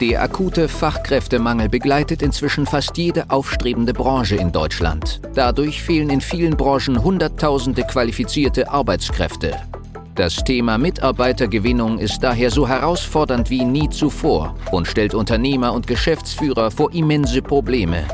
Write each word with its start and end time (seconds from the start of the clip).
Der 0.00 0.22
akute 0.22 0.66
Fachkräftemangel 0.66 1.68
begleitet 1.68 2.22
inzwischen 2.22 2.64
fast 2.64 2.96
jede 2.96 3.28
aufstrebende 3.28 3.92
Branche 3.92 4.34
in 4.34 4.50
Deutschland. 4.50 5.20
Dadurch 5.34 5.82
fehlen 5.82 6.08
in 6.08 6.22
vielen 6.22 6.56
Branchen 6.56 7.04
Hunderttausende 7.04 7.82
qualifizierte 7.82 8.70
Arbeitskräfte. 8.70 9.54
Das 10.14 10.36
Thema 10.36 10.78
Mitarbeitergewinnung 10.78 11.98
ist 11.98 12.22
daher 12.22 12.50
so 12.50 12.66
herausfordernd 12.66 13.50
wie 13.50 13.62
nie 13.62 13.90
zuvor 13.90 14.54
und 14.70 14.86
stellt 14.88 15.14
Unternehmer 15.14 15.74
und 15.74 15.86
Geschäftsführer 15.86 16.70
vor 16.70 16.94
immense 16.94 17.42
Probleme. 17.42 18.04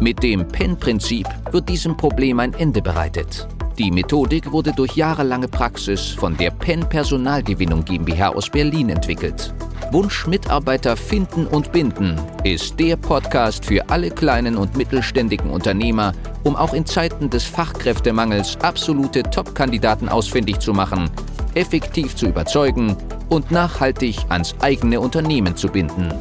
Mit 0.00 0.22
dem 0.22 0.48
PEN-Prinzip 0.48 1.28
wird 1.50 1.68
diesem 1.68 1.94
Problem 1.94 2.40
ein 2.40 2.54
Ende 2.54 2.80
bereitet. 2.80 3.46
Die 3.78 3.90
Methodik 3.90 4.50
wurde 4.50 4.72
durch 4.72 4.96
jahrelange 4.96 5.48
Praxis 5.48 6.08
von 6.08 6.36
der 6.38 6.52
PEN 6.52 6.88
Personalgewinnung 6.88 7.84
GmbH 7.84 8.30
aus 8.30 8.48
Berlin 8.48 8.88
entwickelt. 8.88 9.53
Wunsch 9.90 10.26
Mitarbeiter 10.26 10.96
finden 10.96 11.46
und 11.46 11.72
binden 11.72 12.20
ist 12.42 12.78
der 12.80 12.96
Podcast 12.96 13.64
für 13.64 13.88
alle 13.88 14.10
kleinen 14.10 14.56
und 14.56 14.76
mittelständigen 14.76 15.50
Unternehmer, 15.50 16.12
um 16.42 16.56
auch 16.56 16.74
in 16.74 16.86
Zeiten 16.86 17.30
des 17.30 17.44
Fachkräftemangels 17.44 18.58
absolute 18.62 19.22
Top-Kandidaten 19.22 20.08
ausfindig 20.08 20.58
zu 20.58 20.72
machen, 20.72 21.10
effektiv 21.54 22.16
zu 22.16 22.26
überzeugen 22.26 22.96
und 23.28 23.50
nachhaltig 23.50 24.18
ans 24.28 24.54
eigene 24.60 25.00
Unternehmen 25.00 25.56
zu 25.56 25.68
binden. 25.68 26.12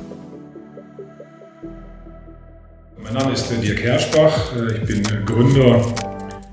Mein 2.97 3.13
Name 3.13 3.33
ist 3.33 3.49
Dirk 3.49 3.81
Herschbach, 3.81 4.51
ich 4.75 4.85
bin 4.85 5.25
Gründer 5.25 5.81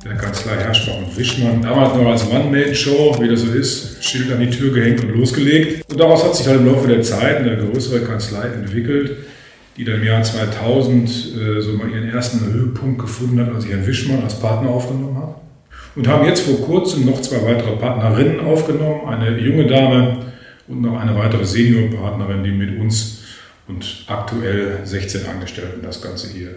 der 0.05 0.17
Kanzlei 0.17 0.57
Herschbach 0.57 0.97
und 0.97 1.17
Wischmann. 1.17 1.61
Damals 1.61 1.95
noch 1.95 2.07
als 2.07 2.31
One-Man-Show, 2.31 3.19
wie 3.21 3.29
das 3.29 3.43
so 3.43 3.53
ist, 3.53 4.03
Schild 4.03 4.33
an 4.33 4.41
die 4.41 4.49
Tür 4.49 4.73
gehängt 4.73 5.05
und 5.05 5.11
losgelegt. 5.11 5.85
Und 5.91 6.01
daraus 6.01 6.25
hat 6.25 6.35
sich 6.35 6.47
halt 6.47 6.61
im 6.61 6.67
Laufe 6.67 6.89
der 6.89 7.03
Zeit 7.03 7.39
eine 7.39 7.57
größere 7.57 8.01
Kanzlei 8.01 8.47
entwickelt, 8.47 9.17
die 9.77 9.85
dann 9.85 9.97
im 9.97 10.05
Jahr 10.05 10.23
2000 10.23 11.09
äh, 11.09 11.61
so 11.61 11.73
mal 11.73 11.91
ihren 11.91 12.09
ersten 12.09 12.45
Höhepunkt 12.53 13.01
gefunden 13.01 13.41
hat, 13.41 13.55
als 13.55 13.65
ich 13.65 13.73
Herrn 13.73 13.87
Wischmann 13.87 14.23
als 14.23 14.41
Partner 14.41 14.71
aufgenommen 14.71 15.17
habe. 15.17 15.35
Und 15.97 16.09
haben 16.09 16.25
jetzt 16.25 16.43
vor 16.43 16.61
kurzem 16.63 17.05
noch 17.05 17.21
zwei 17.21 17.45
weitere 17.45 17.77
Partnerinnen 17.77 18.41
aufgenommen, 18.41 19.07
eine 19.07 19.39
junge 19.39 19.67
Dame 19.67 20.19
und 20.69 20.83
noch 20.83 20.99
eine 20.99 21.15
weitere 21.17 21.45
Seniorpartnerin, 21.45 22.45
die 22.45 22.53
mit 22.53 22.79
uns 22.79 23.19
und 23.67 24.05
aktuell 24.07 24.79
16 24.85 25.27
Angestellten 25.27 25.83
das 25.83 26.01
Ganze 26.01 26.29
hier 26.29 26.51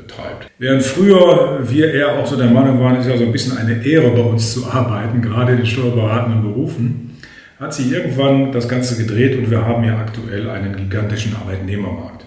betreibt. 0.00 0.50
Während 0.58 0.82
früher 0.82 1.60
wir 1.62 1.92
eher 1.92 2.18
auch 2.18 2.26
so 2.26 2.36
der 2.36 2.50
Meinung 2.50 2.80
waren, 2.80 2.96
es 2.96 3.06
ist 3.06 3.12
ja 3.12 3.18
so 3.18 3.24
ein 3.24 3.32
bisschen 3.32 3.56
eine 3.56 3.84
Ehre 3.84 4.10
bei 4.10 4.22
uns 4.22 4.52
zu 4.52 4.66
arbeiten, 4.66 5.22
gerade 5.22 5.52
in 5.52 5.58
den 5.58 5.66
steuerberatenden 5.66 6.42
Berufen, 6.42 7.18
hat 7.58 7.74
sich 7.74 7.92
irgendwann 7.92 8.52
das 8.52 8.68
Ganze 8.68 8.96
gedreht 8.96 9.36
und 9.36 9.50
wir 9.50 9.64
haben 9.66 9.84
ja 9.84 9.98
aktuell 9.98 10.48
einen 10.48 10.76
gigantischen 10.76 11.36
Arbeitnehmermarkt. 11.36 12.24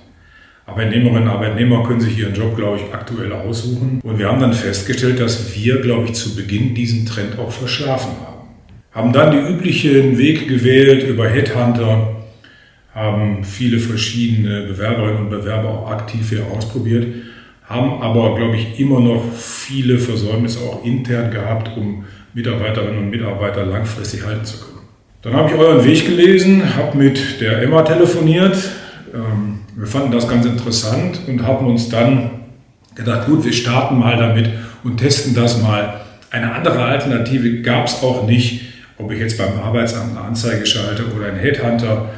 Arbeitnehmerinnen 0.65 1.23
und 1.23 1.29
Arbeitnehmer 1.29 1.83
können 1.83 1.99
sich 1.99 2.17
ihren 2.17 2.33
Job, 2.33 2.55
glaube 2.55 2.77
ich, 2.77 2.93
aktuell 2.93 3.33
aussuchen. 3.33 3.99
Und 4.01 4.17
wir 4.17 4.27
haben 4.29 4.39
dann 4.39 4.53
festgestellt, 4.53 5.19
dass 5.19 5.53
wir, 5.55 5.81
glaube 5.81 6.05
ich, 6.05 6.13
zu 6.13 6.35
Beginn 6.35 6.73
diesen 6.73 7.05
Trend 7.05 7.37
auch 7.37 7.51
verschlafen 7.51 8.11
haben. 8.25 8.47
Haben 8.93 9.11
dann 9.11 9.31
den 9.31 9.47
üblichen 9.55 10.17
Weg 10.17 10.47
gewählt 10.47 11.03
über 11.03 11.27
Headhunter, 11.27 12.15
haben 12.93 13.43
viele 13.43 13.79
verschiedene 13.79 14.67
Bewerberinnen 14.67 15.23
und 15.23 15.29
Bewerber 15.31 15.69
auch 15.69 15.91
aktiv 15.91 16.29
hier 16.29 16.45
ausprobiert 16.55 17.07
haben 17.65 18.01
aber, 18.01 18.35
glaube 18.35 18.55
ich, 18.57 18.79
immer 18.79 18.99
noch 18.99 19.23
viele 19.33 19.97
Versäumnisse 19.97 20.59
auch 20.59 20.83
intern 20.83 21.31
gehabt, 21.31 21.71
um 21.77 22.05
Mitarbeiterinnen 22.33 22.97
und 22.97 23.09
Mitarbeiter 23.09 23.65
langfristig 23.65 24.25
halten 24.25 24.45
zu 24.45 24.57
können. 24.57 24.73
Dann 25.21 25.33
habe 25.33 25.49
ich 25.49 25.55
euren 25.55 25.85
Weg 25.85 26.05
gelesen, 26.05 26.75
habe 26.75 26.97
mit 26.97 27.39
der 27.39 27.61
Emma 27.61 27.83
telefoniert. 27.83 28.57
Ähm, 29.13 29.59
wir 29.75 29.87
fanden 29.87 30.11
das 30.11 30.27
ganz 30.27 30.45
interessant 30.45 31.21
und 31.27 31.43
haben 31.43 31.65
uns 31.67 31.89
dann 31.89 32.31
gedacht, 32.95 33.27
gut, 33.27 33.45
wir 33.45 33.53
starten 33.53 33.97
mal 33.97 34.17
damit 34.17 34.49
und 34.83 34.97
testen 34.97 35.33
das 35.33 35.61
mal. 35.61 36.01
Eine 36.29 36.53
andere 36.53 36.83
Alternative 36.83 37.61
gab 37.61 37.87
es 37.87 38.03
auch 38.03 38.27
nicht, 38.27 38.61
ob 38.97 39.11
ich 39.11 39.19
jetzt 39.19 39.37
beim 39.37 39.59
Arbeitsamt 39.59 40.17
eine 40.17 40.27
Anzeige 40.27 40.65
schalte 40.65 41.05
oder 41.15 41.27
einen 41.27 41.39
Headhunter 41.39 42.09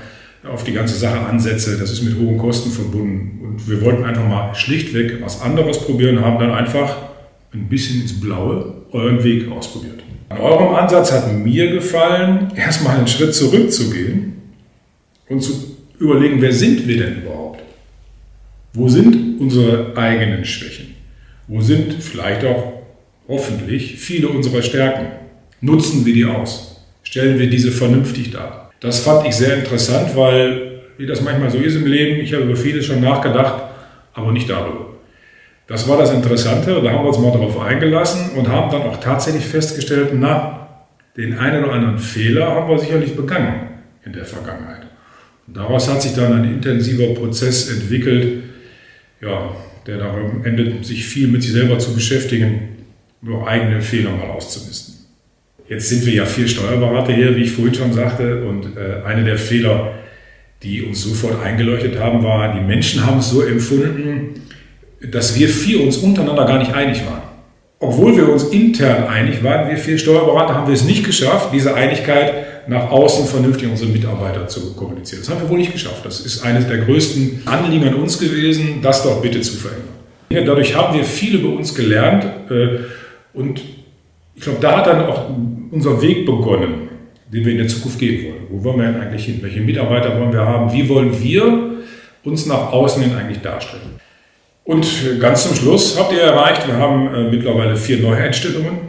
auf 0.52 0.64
die 0.64 0.74
ganze 0.74 0.96
Sache 0.96 1.20
ansetze. 1.20 1.78
Das 1.78 1.92
ist 1.92 2.02
mit 2.02 2.18
hohen 2.18 2.38
Kosten 2.38 2.72
verbunden. 2.72 3.40
Und 3.44 3.70
wir 3.70 3.82
wollten 3.82 4.04
einfach 4.04 4.28
mal 4.28 4.54
schlichtweg 4.56 5.22
was 5.22 5.42
anderes 5.42 5.80
probieren, 5.80 6.22
haben 6.22 6.40
dann 6.40 6.52
einfach 6.52 6.98
ein 7.54 7.68
bisschen 7.70 8.02
ins 8.02 8.20
Blaue 8.20 8.74
euren 8.92 9.24
Weg 9.24 9.52
ausprobiert. 9.52 10.04
An 10.30 10.40
eurem 10.40 10.76
Ansatz 10.76 11.12
hat 11.12 11.32
mir 11.34 11.72
gefallen, 11.72 12.52
erstmal 12.56 12.98
einen 12.98 13.08
Schritt 13.08 13.34
zurückzugehen 13.34 14.34
und 15.30 15.42
zu 15.42 15.78
überlegen, 16.00 16.42
wer 16.42 16.52
sind 16.52 16.88
wir 16.88 16.98
denn 16.98 17.22
überhaupt? 17.22 17.62
Wo 18.74 18.90
sind 18.90 19.40
unsere 19.40 19.96
eigenen 19.96 20.44
Schwächen? 20.44 20.96
Wo 21.48 21.62
sind 21.62 21.94
vielleicht 21.94 22.44
auch 22.44 22.74
hoffentlich 23.28 23.98
viele 23.98 24.30
unserer 24.30 24.62
Stärken? 24.62 25.08
Nutzen 25.62 26.06
wir 26.06 26.14
die 26.14 26.26
aus? 26.26 26.82
Stellen 27.04 27.40
wir 27.40 27.50
diese 27.50 27.72
vernünftig 27.72 28.32
dar? 28.32 28.65
Das 28.86 29.00
fand 29.00 29.26
ich 29.26 29.36
sehr 29.36 29.58
interessant, 29.58 30.16
weil, 30.16 30.82
wie 30.98 31.08
das 31.08 31.20
manchmal 31.22 31.50
so 31.50 31.58
ist 31.58 31.76
im 31.76 31.88
Leben, 31.88 32.22
ich 32.22 32.32
habe 32.36 32.44
über 32.44 32.56
vieles 32.56 32.86
schon 32.86 33.02
nachgedacht, 33.02 33.64
aber 34.14 34.32
nicht 34.32 34.48
darüber. 34.48 34.94
Das 35.66 35.90
war 35.90 35.98
das 35.98 36.14
Interessante, 36.14 36.80
da 36.84 36.92
haben 36.92 37.04
wir 37.04 37.08
uns 37.08 37.18
mal 37.18 37.32
darauf 37.32 37.60
eingelassen 37.60 38.38
und 38.38 38.48
haben 38.48 38.70
dann 38.70 38.84
auch 38.84 39.00
tatsächlich 39.00 39.44
festgestellt, 39.44 40.10
na, 40.14 40.86
den 41.18 41.36
einen 41.40 41.64
oder 41.64 41.74
anderen 41.74 41.98
Fehler 41.98 42.46
haben 42.52 42.70
wir 42.70 42.78
sicherlich 42.78 43.16
begangen 43.16 43.70
in 44.06 44.14
der 44.14 44.26
Vergangenheit. 44.26 44.84
Und 45.48 45.58
daraus 45.58 45.90
hat 45.90 46.04
sich 46.04 46.14
dann 46.14 46.34
ein 46.34 46.46
intensiver 46.46 47.16
Prozess 47.16 47.72
entwickelt, 47.72 48.44
ja, 49.20 49.50
der 49.88 49.98
darum 49.98 50.46
endet, 50.46 50.86
sich 50.86 51.04
viel 51.04 51.28
mit 51.28 51.42
sich 51.42 51.54
selber 51.54 51.80
zu 51.80 51.96
beschäftigen, 51.96 52.86
nur 53.24 53.48
eigene 53.48 53.82
Fehler 53.82 54.12
mal 54.12 54.30
auszumisten. 54.30 54.95
Jetzt 55.68 55.90
sind 55.90 56.06
wir 56.06 56.14
ja 56.14 56.26
vier 56.26 56.48
Steuerberater 56.48 57.14
hier, 57.14 57.36
wie 57.36 57.44
ich 57.44 57.52
vorhin 57.52 57.74
schon 57.74 57.94
sagte, 57.94 58.46
und 58.46 58.78
äh, 58.78 59.04
einer 59.06 59.24
der 59.24 59.38
Fehler, 59.38 59.94
die 60.62 60.84
uns 60.84 61.02
sofort 61.02 61.44
eingeleuchtet 61.44 62.00
haben, 62.00 62.24
war, 62.24 62.54
die 62.54 62.62
Menschen 62.62 63.06
haben 63.06 63.20
es 63.20 63.30
so 63.30 63.42
empfunden, 63.42 64.42
dass 65.12 65.38
wir 65.38 65.50
vier 65.50 65.82
uns 65.82 65.98
untereinander 65.98 66.46
gar 66.46 66.60
nicht 66.60 66.74
einig 66.74 67.04
waren. 67.06 67.24
Obwohl 67.80 68.16
wir 68.16 68.30
uns 68.30 68.46
intern 68.46 69.06
einig 69.08 69.44
waren, 69.44 69.70
wir 69.70 69.78
vier 69.78 69.98
Steuerberater, 69.98 70.56
haben 70.56 70.68
wir 70.68 70.74
es 70.74 70.86
nicht 70.86 71.04
geschafft, 71.04 71.50
diese 71.52 71.74
Einigkeit 71.76 72.68
nach 72.68 72.90
außen 72.90 73.28
vernünftig 73.28 73.70
unsere 73.70 73.92
Mitarbeiter 73.92 74.48
zu 74.48 74.74
kommunizieren. 74.76 75.22
Das 75.22 75.30
haben 75.30 75.42
wir 75.42 75.50
wohl 75.50 75.58
nicht 75.58 75.74
geschafft. 75.74 76.06
Das 76.06 76.20
ist 76.20 76.44
eines 76.44 76.68
der 76.68 76.80
größten 76.80 77.44
Anliegen 77.46 77.88
an 77.88 77.96
uns 77.96 78.20
gewesen, 78.20 78.80
das 78.82 79.04
doch 79.04 79.22
bitte 79.22 79.42
zu 79.42 79.58
verändern. 79.58 79.90
Dadurch 80.30 80.76
haben 80.76 80.98
wir 80.98 81.04
viele 81.04 81.40
bei 81.40 81.50
uns 81.50 81.76
gelernt 81.76 82.26
äh, 82.50 82.80
und 83.34 83.62
ich 84.36 84.42
glaube, 84.42 84.60
da 84.60 84.78
hat 84.78 84.88
dann 84.88 85.06
auch 85.06 85.30
unser 85.72 86.02
Weg 86.02 86.26
begonnen, 86.26 86.90
den 87.32 87.46
wir 87.46 87.52
in 87.52 87.58
der 87.60 87.68
Zukunft 87.68 88.00
gehen 88.00 88.26
wollen. 88.26 88.48
Wo 88.50 88.64
wollen 88.64 88.80
wir 88.80 88.86
denn 88.92 89.02
eigentlich 89.02 89.26
hin? 89.26 89.40
Welche 89.42 89.62
Mitarbeiter 89.62 90.20
wollen 90.20 90.34
wir 90.34 90.46
haben? 90.46 90.72
Wie 90.74 90.88
wollen 90.90 91.22
wir 91.24 91.76
uns 92.24 92.46
nach 92.46 92.72
außen 92.72 93.02
hin 93.02 93.16
eigentlich 93.16 93.42
darstellen? 93.42 94.00
Und 94.64 94.88
ganz 95.20 95.44
zum 95.48 95.56
Schluss 95.56 95.98
habt 95.98 96.12
ihr 96.12 96.22
erreicht, 96.22 96.68
wir 96.68 96.76
haben 96.76 97.14
äh, 97.14 97.30
mittlerweile 97.30 97.76
vier 97.76 98.00
Neueinstellungen 98.00 98.80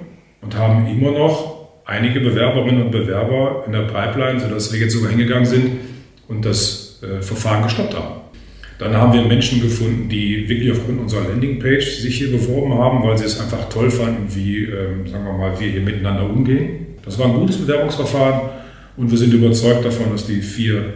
und 0.40 0.56
haben 0.56 0.86
immer 0.86 1.10
noch 1.10 1.56
einige 1.84 2.20
Bewerberinnen 2.20 2.82
und 2.82 2.90
Bewerber 2.90 3.64
in 3.66 3.72
der 3.72 3.82
Pipeline, 3.82 4.40
sodass 4.40 4.72
wir 4.72 4.80
jetzt 4.80 4.94
sogar 4.94 5.10
hingegangen 5.10 5.46
sind 5.46 5.78
und 6.28 6.44
das 6.44 7.00
äh, 7.02 7.22
Verfahren 7.22 7.62
gestoppt 7.62 7.94
haben. 7.94 8.14
Dann 8.78 8.94
haben 8.94 9.14
wir 9.14 9.22
Menschen 9.22 9.62
gefunden, 9.62 10.08
die 10.08 10.48
wirklich 10.48 10.70
aufgrund 10.70 11.00
unserer 11.00 11.28
Landingpage 11.28 11.98
sich 11.98 12.18
hier 12.18 12.30
beworben 12.30 12.74
haben, 12.74 13.02
weil 13.02 13.16
sie 13.16 13.24
es 13.24 13.40
einfach 13.40 13.68
toll 13.70 13.90
fanden, 13.90 14.26
wie, 14.34 14.64
ähm, 14.64 15.06
sagen 15.06 15.24
wir 15.24 15.32
mal, 15.32 15.58
wir 15.58 15.68
hier 15.68 15.80
miteinander 15.80 16.28
umgehen. 16.28 16.86
Das 17.02 17.18
war 17.18 17.26
ein 17.26 17.34
gutes 17.34 17.56
Bewerbungsverfahren 17.56 18.50
und 18.98 19.10
wir 19.10 19.16
sind 19.16 19.32
überzeugt 19.32 19.84
davon, 19.84 20.12
dass 20.12 20.26
die 20.26 20.42
vier 20.42 20.94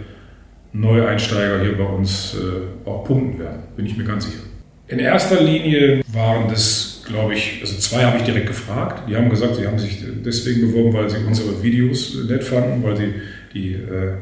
Neueinsteiger 0.73 1.63
hier 1.63 1.79
bei 1.79 1.85
uns 1.85 2.35
äh, 2.35 2.89
auch 2.89 3.05
punkten 3.05 3.38
werden, 3.38 3.62
bin 3.77 3.87
ich 3.87 3.97
mir 3.97 4.05
ganz 4.05 4.26
sicher. 4.26 4.43
In 4.88 4.99
erster 4.99 5.41
Linie 5.41 6.03
waren 6.12 6.49
das, 6.49 7.03
glaube 7.06 7.35
ich, 7.35 7.59
also 7.62 7.79
zwei 7.79 8.05
habe 8.05 8.19
ich 8.19 8.25
direkt 8.25 8.49
gefragt. 8.49 9.09
Die 9.09 9.17
haben 9.17 9.31
gesagt, 9.31 9.56
sie 9.56 9.67
haben 9.67 9.79
sich 9.79 10.05
deswegen 10.25 10.61
beworben, 10.61 10.93
weil 10.93 11.09
sie 11.09 11.25
unsere 11.26 11.62
Videos 11.62 12.19
nett 12.29 12.44
fanden, 12.44 12.83
weil 12.83 12.97
sie 12.97 13.15
die 13.55 13.73
äh, 13.73 14.17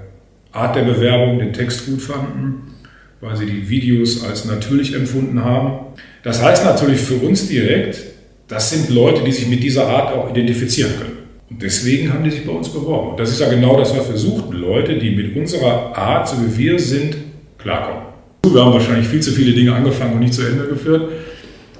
Art 0.53 0.77
der 0.77 0.83
Bewerbung, 0.83 1.39
den 1.39 1.53
Text 1.53 1.87
gut 1.87 2.01
fanden 2.01 2.78
weil 3.21 3.37
sie 3.37 3.47
die 3.47 3.69
Videos 3.69 4.25
als 4.25 4.45
natürlich 4.45 4.95
empfunden 4.95 5.45
haben. 5.45 5.87
Das 6.23 6.43
heißt 6.43 6.65
natürlich 6.65 7.01
für 7.01 7.17
uns 7.17 7.49
direkt, 7.49 8.03
das 8.49 8.71
sind 8.71 8.91
Leute, 8.91 9.23
die 9.25 9.33
sich 9.33 9.49
mit 9.49 9.63
dieser 9.63 9.87
Art 9.87 10.15
auch 10.15 10.31
identifizieren 10.31 10.93
können. 10.99 11.19
Und 11.51 11.63
deswegen 11.63 12.13
haben 12.13 12.25
die 12.25 12.31
sich 12.31 12.47
bei 12.47 12.53
uns 12.53 12.69
beworben. 12.69 13.11
Und 13.11 13.21
das 13.21 13.31
ist 13.31 13.41
ja 13.41 13.49
genau 13.49 13.79
das, 13.79 13.97
was 13.97 14.09
wir 14.09 14.17
suchten. 14.17 14.57
Leute, 14.57 14.99
die 14.99 15.11
mit 15.11 15.35
unserer 15.37 15.97
Art, 15.97 16.29
so 16.29 16.37
wie 16.37 16.57
wir 16.59 16.79
sind, 16.79 17.17
klarkommen. 17.59 18.03
Wir 18.45 18.65
haben 18.65 18.73
wahrscheinlich 18.73 19.09
viel 19.09 19.21
zu 19.21 19.33
viele 19.33 19.53
Dinge 19.53 19.75
angefangen 19.75 20.15
und 20.15 20.21
nicht 20.21 20.35
zu 20.35 20.43
Ende 20.43 20.67
geführt. 20.67 21.11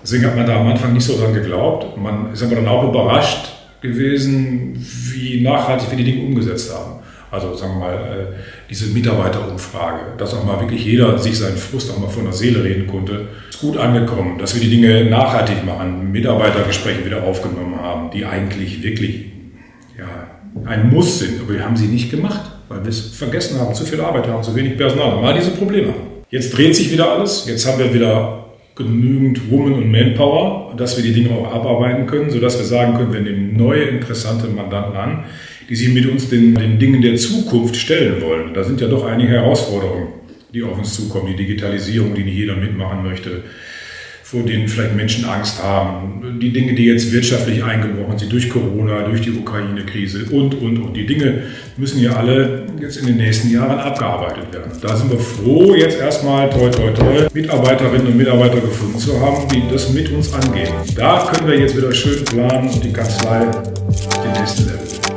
Deswegen 0.03 0.25
hat 0.25 0.37
man 0.37 0.47
da 0.47 0.61
am 0.61 0.67
Anfang 0.69 0.93
nicht 0.93 1.05
so 1.05 1.19
dran 1.19 1.35
geglaubt. 1.35 1.97
Man 1.97 2.33
ist 2.33 2.43
aber 2.43 2.57
dann 2.57 2.69
auch 2.69 2.89
überrascht 2.89 3.49
gewesen, 3.81 4.75
wie 5.13 5.41
nachhaltig 5.43 5.91
wir 5.91 5.99
die 5.99 6.05
Dinge 6.05 6.27
umgesetzt 6.27 6.75
haben. 6.75 7.01
Also 7.31 7.55
sagen 7.55 7.75
wir 7.75 7.81
mal, 7.81 7.95
äh, 7.95 8.35
diese 8.71 8.87
Mitarbeiterumfrage, 8.87 10.17
dass 10.17 10.35
auch 10.35 10.45
mal 10.45 10.61
wirklich 10.61 10.85
jeder 10.85 11.19
sich 11.19 11.39
seinen 11.39 11.57
Frust 11.57 11.91
auch 11.91 11.99
mal 11.99 12.09
von 12.09 12.25
der 12.25 12.33
Seele 12.33 12.65
reden 12.65 12.87
konnte, 12.87 13.29
ist 13.51 13.61
gut 13.61 13.77
angekommen, 13.77 14.39
dass 14.39 14.55
wir 14.55 14.63
die 14.63 14.71
Dinge 14.71 15.05
nachhaltig 15.05 15.65
machen, 15.65 16.11
Mitarbeitergespräche 16.11 17.05
wieder 17.05 17.23
aufgenommen 17.23 17.81
haben, 17.81 18.11
die 18.11 18.25
eigentlich 18.25 18.83
wirklich 18.83 19.27
ja, 19.99 20.07
ein 20.65 20.91
Muss 20.91 21.19
sind, 21.19 21.41
aber 21.41 21.55
wir 21.55 21.65
haben 21.65 21.77
sie 21.77 21.87
nicht 21.87 22.11
gemacht, 22.11 22.51
weil 22.69 22.83
wir 22.83 22.89
es 22.89 23.15
vergessen 23.15 23.61
haben, 23.61 23.75
zu 23.75 23.85
viel 23.85 24.01
Arbeit 24.01 24.27
haben, 24.27 24.43
zu 24.43 24.55
wenig 24.55 24.77
Personal, 24.77 25.21
mal 25.21 25.35
diese 25.35 25.51
Probleme 25.51 25.89
haben. 25.89 26.09
Jetzt 26.31 26.57
dreht 26.57 26.75
sich 26.75 26.91
wieder 26.91 27.13
alles, 27.13 27.47
jetzt 27.47 27.67
haben 27.67 27.79
wir 27.79 27.93
wieder 27.93 28.47
genügend 28.75 29.51
Woman- 29.51 29.75
und 29.75 29.91
Manpower, 29.91 30.75
dass 30.77 30.97
wir 30.97 31.05
die 31.05 31.13
Dinge 31.13 31.37
auch 31.37 31.53
abarbeiten 31.53 32.07
können, 32.07 32.31
sodass 32.31 32.59
wir 32.59 32.65
sagen 32.65 32.97
können, 32.97 33.13
wir 33.13 33.21
nehmen 33.21 33.57
neue 33.57 33.83
interessante 33.83 34.47
Mandanten 34.47 34.97
an, 34.97 35.25
die 35.69 35.77
sich 35.77 35.91
mit 35.91 36.07
uns 36.07 36.29
den, 36.29 36.55
den 36.55 36.79
Dingen 36.79 37.03
der 37.03 37.17
Zukunft 37.17 37.77
stellen 37.77 38.21
wollen. 38.23 38.55
Da 38.55 38.65
sind 38.65 38.81
ja 38.81 38.89
doch 38.89 39.05
einige 39.05 39.33
Herausforderungen, 39.33 40.09
die 40.53 40.63
auf 40.63 40.79
uns 40.79 40.95
zukommen. 40.95 41.29
Die 41.29 41.37
Digitalisierung, 41.37 42.15
die 42.15 42.25
nicht 42.25 42.37
jeder 42.37 42.57
mitmachen 42.57 43.03
möchte 43.03 43.43
vor 44.31 44.43
denen 44.43 44.69
vielleicht 44.69 44.95
Menschen 44.95 45.25
Angst 45.25 45.63
haben. 45.63 46.39
Die 46.39 46.53
Dinge, 46.53 46.75
die 46.75 46.85
jetzt 46.85 47.11
wirtschaftlich 47.11 47.65
eingebrochen 47.65 48.19
sind 48.19 48.31
durch 48.31 48.51
Corona, 48.51 49.01
durch 49.05 49.23
die 49.23 49.31
Ukraine-Krise 49.31 50.27
und, 50.31 50.55
und, 50.55 50.77
und. 50.77 50.95
Die 50.95 51.07
Dinge 51.07 51.45
müssen 51.79 52.03
ja 52.03 52.13
alle 52.13 52.67
jetzt 52.79 52.99
in 52.99 53.07
den 53.07 53.17
nächsten 53.17 53.51
Jahren 53.51 53.79
abgearbeitet 53.79 54.53
werden. 54.53 54.71
Da 54.83 54.95
sind 54.95 55.11
wir 55.11 55.19
froh, 55.19 55.75
jetzt 55.75 55.99
erstmal 55.99 56.51
toi, 56.51 56.69
toi, 56.69 56.91
toi, 56.91 57.27
Mitarbeiterinnen 57.33 58.07
und 58.07 58.19
Mitarbeiter 58.19 58.61
gefunden 58.61 58.99
zu 58.99 59.19
haben, 59.19 59.49
die 59.49 59.63
das 59.73 59.95
mit 59.95 60.13
uns 60.13 60.31
angehen. 60.35 60.75
Da 60.95 61.33
können 61.33 61.51
wir 61.51 61.59
jetzt 61.59 61.75
wieder 61.75 61.91
schön 61.91 62.23
planen 62.27 62.69
und 62.69 62.85
die 62.85 62.93
Kanzlei 62.93 63.47
den 63.47 64.33
nächsten 64.33 64.67
Level. 64.67 65.08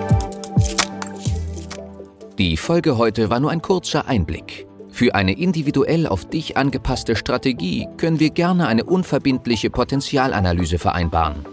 Die 2.37 2.55
Folge 2.55 2.97
heute 2.97 3.29
war 3.29 3.39
nur 3.39 3.51
ein 3.51 3.61
kurzer 3.61 4.07
Einblick. 4.07 4.65
Für 4.89 5.15
eine 5.15 5.37
individuell 5.37 6.07
auf 6.07 6.29
dich 6.29 6.55
angepasste 6.55 7.15
Strategie 7.15 7.87
können 7.97 8.19
wir 8.19 8.29
gerne 8.29 8.67
eine 8.67 8.85
unverbindliche 8.85 9.69
Potenzialanalyse 9.69 10.79
vereinbaren. 10.79 11.45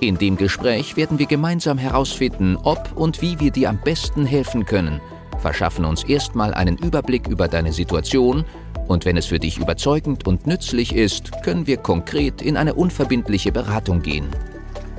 In 0.00 0.18
dem 0.18 0.36
Gespräch 0.36 0.96
werden 0.96 1.18
wir 1.18 1.26
gemeinsam 1.26 1.78
herausfinden, 1.78 2.56
ob 2.56 2.90
und 2.96 3.22
wie 3.22 3.38
wir 3.38 3.52
dir 3.52 3.70
am 3.70 3.80
besten 3.82 4.26
helfen 4.26 4.66
können, 4.66 5.00
verschaffen 5.38 5.84
uns 5.84 6.02
erstmal 6.04 6.54
einen 6.54 6.76
Überblick 6.76 7.28
über 7.28 7.48
deine 7.48 7.72
Situation 7.72 8.44
und 8.88 9.04
wenn 9.04 9.16
es 9.16 9.26
für 9.26 9.38
dich 9.38 9.58
überzeugend 9.58 10.26
und 10.26 10.46
nützlich 10.46 10.94
ist, 10.94 11.30
können 11.42 11.66
wir 11.66 11.76
konkret 11.76 12.42
in 12.42 12.56
eine 12.56 12.74
unverbindliche 12.74 13.52
Beratung 13.52 14.02
gehen. 14.02 14.26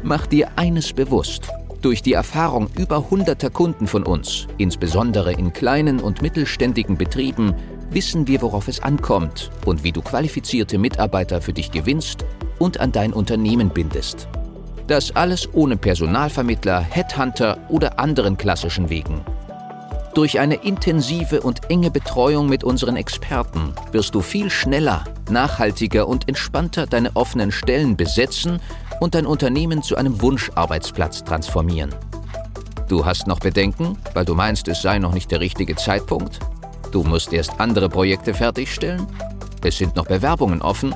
Mach 0.04 0.26
dir 0.26 0.50
eines 0.56 0.94
bewusst. 0.94 1.50
Durch 1.86 2.02
die 2.02 2.14
Erfahrung 2.14 2.68
über 2.80 3.12
hunderter 3.12 3.52
Kunden 3.52 3.86
von 3.86 4.02
uns, 4.02 4.48
insbesondere 4.58 5.34
in 5.34 5.54
kleinen 5.54 6.00
und 6.00 6.24
mittelständigen 6.24 6.98
Betrieben, 6.98 7.54
wissen 7.92 8.28
wir, 8.28 8.42
worauf 8.42 8.68
es 8.68 8.80
ankommt 8.82 9.52
und 9.68 9.84
wie 9.84 9.92
du 9.92 10.02
qualifizierte 10.02 10.80
Mitarbeiter 10.80 11.44
für 11.44 11.54
dich 11.54 11.70
gewinnst 11.70 12.26
und 12.58 12.80
an 12.80 12.92
dein 12.92 13.14
Unternehmen 13.14 13.70
bindest. 13.70 14.28
Das 14.88 15.16
alles 15.16 15.48
ohne 15.54 15.78
Personalvermittler, 15.78 16.82
Headhunter 16.82 17.60
oder 17.70 18.00
anderen 18.00 18.36
klassischen 18.36 18.90
Wegen. 18.90 19.22
Durch 20.16 20.40
eine 20.40 20.56
intensive 20.56 21.42
und 21.42 21.70
enge 21.70 21.92
Betreuung 21.92 22.50
mit 22.50 22.64
unseren 22.64 22.96
Experten 22.96 23.74
wirst 23.92 24.16
du 24.16 24.22
viel 24.22 24.50
schneller, 24.50 25.04
nachhaltiger 25.30 26.08
und 26.08 26.28
entspannter 26.28 26.88
deine 26.88 27.16
offenen 27.16 27.52
Stellen 27.52 27.96
besetzen 27.96 28.60
und 29.00 29.16
dein 29.16 29.26
Unternehmen 29.26 29.82
zu 29.82 29.96
einem 29.96 30.22
Wunscharbeitsplatz 30.22 31.24
transformieren. 31.24 31.94
Du 32.88 33.06
hast 33.06 33.28
noch 33.28 33.40
Bedenken, 33.40 33.98
weil 34.14 34.26
du 34.26 34.36
meinst, 34.36 34.68
es 34.68 34.82
sei 34.82 35.00
noch 35.00 35.14
nicht 35.14 35.32
der 35.32 35.40
richtige 35.40 35.76
Zeitpunkt? 35.76 36.40
Du 36.92 37.04
musst 37.04 37.34
erst 37.34 37.60
andere 37.60 37.90
Projekte 37.90 38.34
fertigstellen? 38.34 39.08
Es 39.64 39.78
sind 39.78 39.96
noch 39.96 40.06
Bewerbungen 40.06 40.62
offen? 40.62 40.94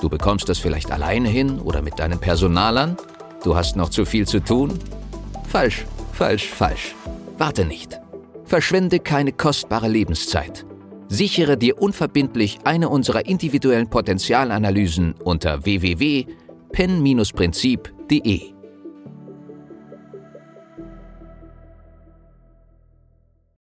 Du 0.00 0.08
bekommst 0.08 0.48
das 0.48 0.58
vielleicht 0.58 0.90
alleine 0.90 1.28
hin 1.28 1.58
oder 1.58 1.82
mit 1.82 1.98
deinen 1.98 2.18
Personalern? 2.18 2.96
Du 3.44 3.54
hast 3.54 3.76
noch 3.76 3.90
zu 3.90 4.04
viel 4.04 4.26
zu 4.26 4.40
tun? 4.40 4.78
Falsch, 5.48 5.84
falsch, 6.12 6.48
falsch. 6.48 6.94
Warte 7.36 7.64
nicht. 7.64 8.00
Verschwende 8.44 8.98
keine 8.98 9.32
kostbare 9.32 9.88
Lebenszeit. 9.88 10.64
Sichere 11.08 11.58
dir 11.58 11.80
unverbindlich 11.80 12.58
eine 12.64 12.88
unserer 12.88 13.26
individuellen 13.26 13.90
Potenzialanalysen 13.90 15.14
unter 15.22 15.64
www 15.64 16.26
pen-prinzip.de 16.72 18.57